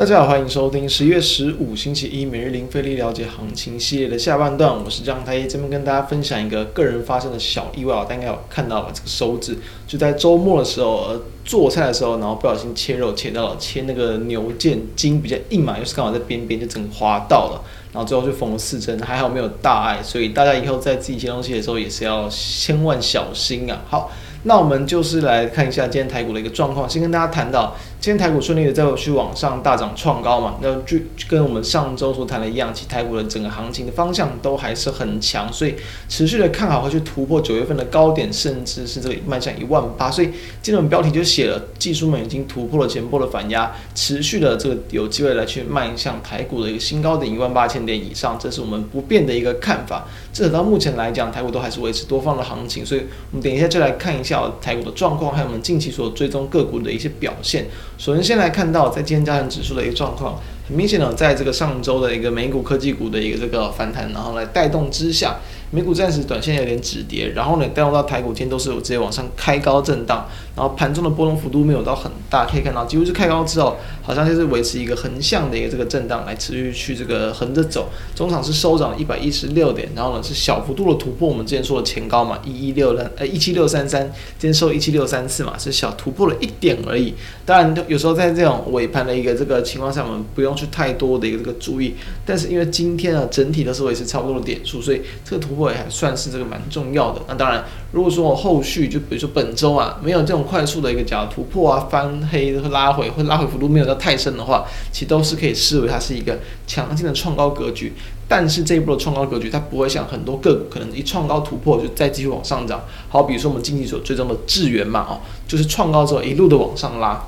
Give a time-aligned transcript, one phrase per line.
[0.00, 23.82] 大家好，欢迎收听十一月十五星期一每日零费力了解行情系列的下半段，我是张太一，这边跟大家分享一个个人发生的小意外，大家应该有看到了这个手指，就在周末的时候，呃，做菜的时候，然后不小心切肉切到了，切那个牛腱筋比较硬嘛，又是刚好在边边就整个划到了，然后最后就缝了四针，还好没有大碍，所以大家以后在自己切东西的时候也是要千万小心啊。
[23.86, 24.10] 好。
[24.44, 26.88] 那我们就是来看一下今天台股的一个状况。
[26.88, 30.96] 先跟大家谈到，今天台股顺利的再去往上大涨创高嘛，那就
[31.28, 35.74] 跟我们上周所谈的一样，其实台股的整个行情的方向都还是很强，所以
[36.08, 40.10] 持续的看好会去突破九月份的高点，甚至是这个迈向一万八。
[40.10, 40.28] 所以
[40.62, 50.06] 今天我们标题就写了，技术面已经突破了前波的反压，持续的这个有机会来去迈向台股的一个新高点一万八千点以上，这是我们不变的一个看法。
[50.32, 53.02] 至少到目前来讲，台股都还是维持多方的行情，所以
[53.32, 54.29] 我们等一下就来看一下。
[54.60, 57.66] 台股的状况，还有我们近期所追踪个股的一些表现。
[57.98, 65.36] 首先，先来看到在今天加权指数的一个状况，很明显的，在这个上周的一个美股科技股的一个这个反弹，然后来带动之下。
[65.72, 70.26] 美股暂时短线有点止跌，然后呢，带动到台股今天都是有直接往上开高震荡，
[70.60, 84.02] 然后盘中的波动幅度没有到很大，可以看到几乎是开高之后，好像就是维持一个横向的一个这个震荡来持续去这个横着走，中场是收涨了一百一十六点，然后呢是小幅度的突破我们之前说的前高嘛，一一六呃一七六三三，
[84.38, 87.14] 今天收一七六三四嘛，是小突破了一点而已。
[87.46, 91.94] 当然有时候在这种尾盘的一个这个情况下，我们不用去太多的一个这个注意，
[92.26, 95.70] 但是因为今天啊整体都是维持差不多的点数，所以这个突破。
[95.70, 97.22] 也还算是这个蛮重要的。
[97.28, 107.92] 那当然，如果说我后续就比如说本周啊，没有这种快速的一个假突破啊，翻黑和拉回，或拉回幅度没有到太深的话，其实都是可以视为它是一个强劲的创高格局。
[108.26, 112.82] 但是这一波的创高格局，它不会像很多个股可能一创高突破就再继续往上涨。
[113.08, 117.24] 好，比如说我们经济所追踪的智元嘛，哦，就是创高之后一路的往上拉。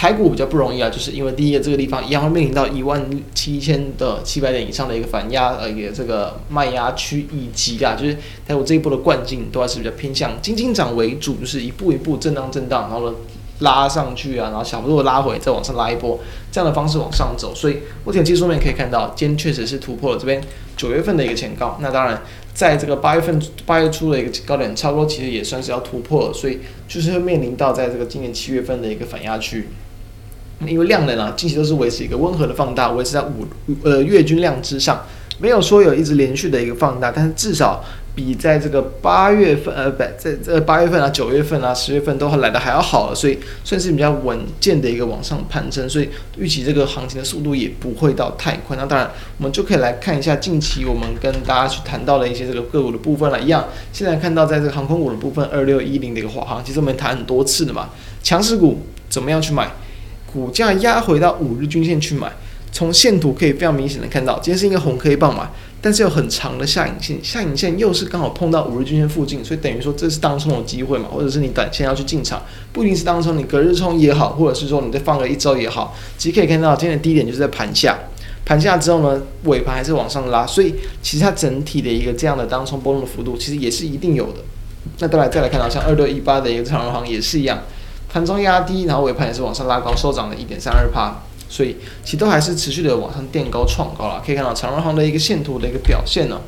[0.00, 8.16] 台股比较不容易啊，就是因为第一个这个地方一样会面临到一万七千的七百点以上的一个反压呃也这个卖压区，以及啊就是
[8.48, 13.16] 台股这一波的惯性都还是比较偏向轻轻涨为主，就是一步一步震荡震荡，然后呢
[13.58, 16.18] 拉上去啊，然后小幅度拉回，再往上拉一波，
[16.50, 17.54] 这样的方式往上走。
[17.54, 20.40] 所以目前技术面可以看到，今天确实是突破了这边
[20.78, 21.76] 九月份的一个前高。
[21.82, 22.22] 那当然，
[22.54, 29.68] 在这个八月份八月初的一个高点，差不多其实也算是要突破了，所以就是会面临到在这个今年七月份的一个反压区。
[30.66, 33.46] 因为量能啊，近期都是维持一个温和的放大，维持在五
[33.82, 35.04] 呃月均量之上，
[35.38, 37.82] 没有说有一直连续的一个放大，但是至少
[38.14, 48.76] 比在这个八月份呃不在这八月份啊九月份啊十月份都来的还要好，所以算是比较稳健的一个往上攀升，所以预期这个行情的速度也不会到太快。
[48.76, 53.40] 那当然，我们就可以来看一下近期我们跟大家去谈到的一些这个个股的部分了。
[53.40, 57.88] 一样，现在看到在这个航空股的部分，二六一零的一个华航，其实我们谈很多次的嘛，
[58.22, 59.70] 强势股怎么样去买？
[60.32, 62.30] 股价压回到五日均线去买，
[62.72, 72.40] 从线图可以非常明显的看到，今天是一个红 K 棒嘛，但是有很长的下影线，下影线又是刚好碰到五日均线附近，所以等于说这是当冲的机会嘛，或者是你短线要去进场，
[72.72, 77.98] 不一定是当冲，你隔日冲也好，或者是说你再放个一周也好，其实可以看到今天的低点就是在盘下，
[78.44, 84.38] 盘下之后呢，尾盘还是往上拉，所以其实它整体的一个这样的当冲波动的幅度，其实也是一定有的。
[85.00, 87.58] 那再来再来看到像二六一八的一个长荣行也是一样。
[88.12, 91.14] 盘中压低，然后尾盘也是往上拉高，收涨了一点三二趴，
[91.48, 94.22] 所以其实都还是持续的往上垫高创高了。
[94.24, 96.40] 可以看到长荣行的一个线图的一个表现呢。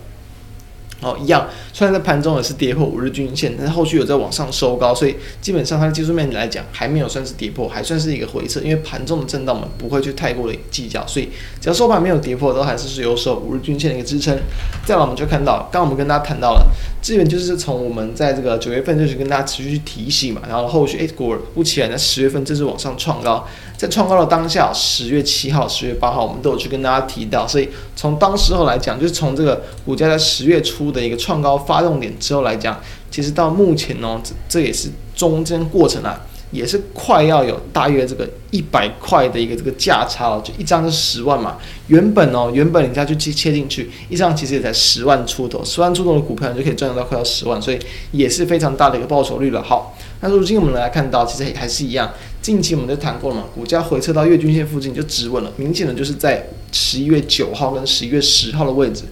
[1.03, 11.29] 哦，一样，虽然在盘中也是跌破五日均线，但是后续有在往上收高，所以基本上它的技术面来讲还没有算是跌破，还算是一个回撤，因为盘中的震荡嘛，不会去太过的计较，所以
[11.61, 14.39] 只要收盘没有跌破，都还是是有守五日均线的一个支撑。
[14.87, 16.67] 再来我们就看到，刚刚我们跟大家谈到了，
[17.01, 23.45] 资源就是从我们在这个九月份就是跟大家持续去提醒嘛，然后后续诶果不其然在十月份正式往上创高。
[23.83, 36.21] 在创高的当下，十月七号、十月八号，我们都有去跟大家提到，所以从当时候来讲，就是从这个股价在十月初的一个创高发动点之后来讲，其实到目前呢，这这也是中间过程啊，
[36.53, 41.59] 也是快要有大约这个一百块的一个这个价差了，就一张是十万嘛，
[41.89, 47.81] 原本哦，原本人家就切切进去，一张其实也才十万出头，十万出头的股票你就可以赚到快要十万，所以
[48.13, 49.61] 也是非常大的一个报酬率了。
[49.61, 49.93] 好。
[50.23, 52.11] 那如今我们来看到，其实也还是一样。
[52.41, 59.03] 近期我们就谈过了嘛，股价回撤到月均线附近就止稳了，明显的就是在十一月九号跟十一月十号的位置。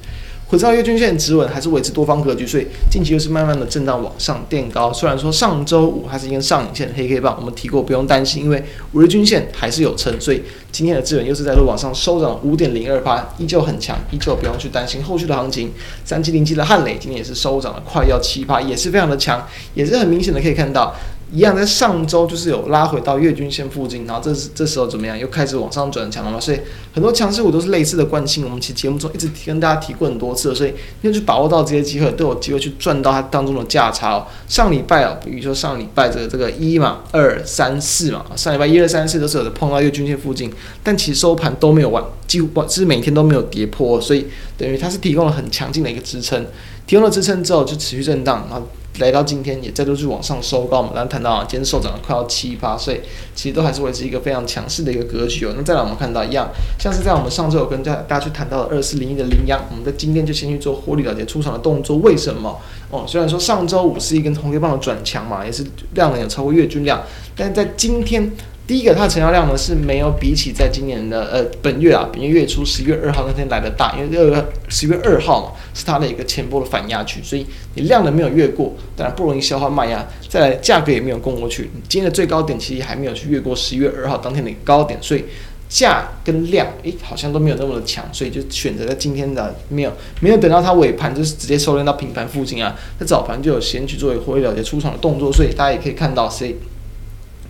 [0.50, 4.93] 回撤到月均线止稳，还是维持多方格局，所以近期又是慢慢的震荡往上垫高。
[4.93, 8.61] 虽然说上周五还是一根上影线的黑 K 棒，我们提过不用担心，因为
[8.93, 10.43] 五日均线还是有撑，所以
[10.73, 15.70] 今天的资源又是在路往上收涨五点零二趴，依旧很强，依旧不用去担心后续的行情。
[16.05, 20.93] 三七零七的汉磊今天也是收涨了快要七趴，也是非常的强，也是很明显的可以看到。
[21.32, 25.19] 一样在上周就是有拉回到月均线附近，然后这这时候怎么样？
[25.19, 26.41] 又开始往上转强了嘛？
[26.41, 26.59] 所以
[26.93, 28.44] 很多强势股都是类似的惯性。
[28.44, 34.27] 我们其实节目中一直跟大家提过很多次，所以要去把握到这些机会，都有机会去赚到它当中的价差哦。
[34.49, 44.27] 上礼拜哦，比如说上礼拜这个这个一嘛、二、三、四嘛，上礼拜一、二、三、四都是有的碰到月均线附近，但其实收盘都没有完，几乎是每天都没有跌破，所以
[44.59, 46.44] 等于它是提供了很强劲的一个支撑。
[46.87, 48.67] 提供了支撑之后就持续震荡，然后
[48.98, 50.90] 来到今天也再度去往上收高嘛。
[50.94, 53.00] 然后谈到，今天收涨了快要七八，所以
[53.34, 55.54] 其实都还是维持一个非常强势的一个格局哦。
[55.56, 56.48] 那再来我们看到一样，
[56.78, 61.96] 像是在我们上周有跟大大家去谈到的二四零一的羚羊，我们在今天就先去做获利了结出场的动作。
[61.98, 62.58] 为什么？
[62.90, 65.64] 哦，虽然说上周五是一根红 K 棒的转强嘛，也是
[65.94, 67.02] 量能有超过月均量，
[67.36, 68.31] 但是在今天。
[68.66, 85.24] 第一个，它的成交量呢是没有比起在今年的呃本月啊，本月月初十一月二号那天来的大，因为这个十月二号嘛是它的一个前波的反压区，所以你量能没有越过，当然不容易消化卖压，再来价格也没有攻过去，今天的最高点其实还没有去越过十一月二号当天的高点，所以
[85.68, 96.54] 价跟量诶好像都没有那么的强，所以就选择在今天的没有没有等到它尾盘就是直接收敛到平盘附近啊，在早盘就有先去做一个获利了结出场的动作，所以大家也可以看到，所以。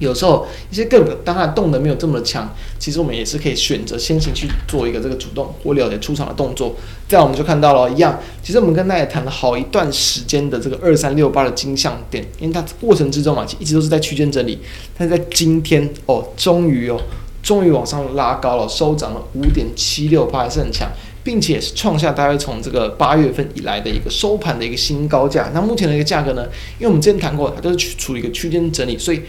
[0.01, 6.75] 有时候一些个股当它动能没有这么强，其实我们也是可以选择先行去做一个这个主动获利了结出场的动作。
[7.07, 14.59] 这样我们就看到了，一样，其实我们跟大家谈了好一段时间的这个二三六八的金像点，因为它过程之中啊，一直都是在区间整理，
[14.97, 16.99] 但是在今天哦，终于哦，
[17.43, 20.89] 终于往上拉高了，收涨了五点七六八，还是很强，
[21.25, 25.51] 并且是创下大概从这个八月份以来的一个收盘的一个新高价。
[25.53, 26.47] 那目前的一个价格呢，
[26.79, 29.21] 因为我们之前谈过，它都是处于一个区间整理，所以。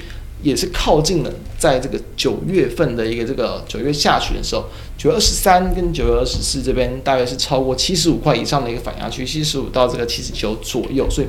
[0.42, 4.66] 也是靠近了，在这个九月份的一个这个九月下旬的时候，
[4.98, 11.28] 九月二十三跟九月二十四这边大约是超过七十五块以上的一个反压区，七十五到这个七十九左右，所以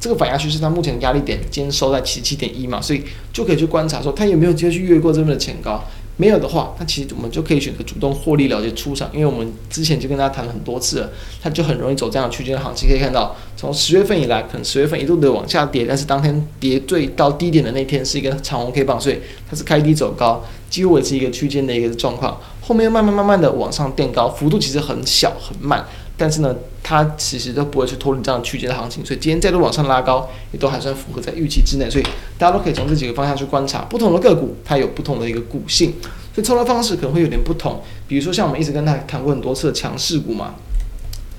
[0.00, 3.02] 这个反压区是它目前的压力点，今天收在七十七点一嘛，所以
[3.32, 5.84] 就可以去观察说它有没有机会去越过这边的前高。
[6.16, 11.10] 没有的话，那其实我们就可以选择主动获利了结出场，因为我们之前就跟大家谈了很多次了，
[11.42, 12.88] 它就很容易走这样的区间行情。
[12.88, 19.18] 可以看到，从十月份以来，可能十月份一度的往下跌，但是当天跌最到低点的那天是一个长红 K 棒，所以
[19.50, 22.40] 它是开低走高，几乎也是一个区间的一个状况。
[22.60, 25.84] 后面慢慢慢慢的往上垫高，幅度其实很小很慢。
[26.16, 31.90] 但是呢，它其实都不会去脱离这样区间的行情，所以今天再度往上拉高，也都还算符合在预期之内。
[31.90, 32.04] 所以
[32.38, 35.92] 大家都可以从这几个方向去观察，不同的个股它有不同的一个股性，
[36.34, 37.82] 所以操作方式可能会有点不同。
[38.06, 40.54] 比如说像我们一直跟他谈过很多次的强势股嘛，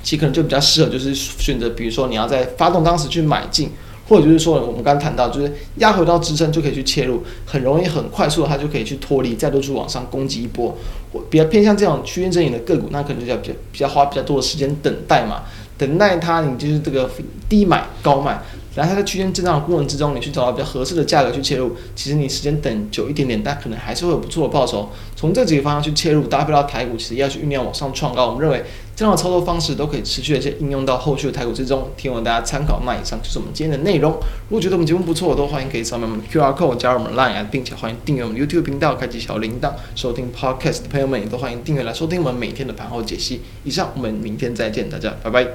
[0.03, 3.69] 其实可能就比较适合就是选择，比如说你要在发动当时去买进。
[4.07, 10.77] 或者就是说，我们刚刚谈到，就是压回到支撑就可以去切入，很容易、很快速的，它就可以去脱离，再度去往上攻击一波。
[11.11, 15.43] 我比较偏向这种区间整理的个股，那可能就要比较比较花比较多的时间等待嘛，
[15.77, 17.09] 等待它，你就是这个
[17.49, 18.39] 低买高卖。
[18.75, 24.89] 然后它在区间震荡的过程之中，你去找到比较合适的价格去切入，其实你时间等久一点点，但可能还是会有不错的报酬。
[25.15, 28.27] 从这几个方向去切入，搭配到台股，其实要去酝酿往上创高。
[28.27, 31.89] 我们认为这样的操作方式都可以持续的去应用到后续的台股之中。
[31.97, 32.81] 提供大家参考。
[32.85, 34.11] 那以上就是我们今天的内容。
[34.11, 43.41] 如果觉得我们节目不错，都欢迎可以扫描我们 QR code 加入我们 Line，并且欢迎订阅我们 YouTube 频道，开启小铃铛，收听 Podcast 的朋友们也都欢迎订阅来收听我们每天的盘后解析。
[43.63, 45.43] 以上，我们明天再见，大家拜拜。